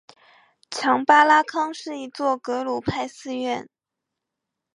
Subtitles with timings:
[0.71, 3.69] 强巴拉康是一座格鲁派寺院。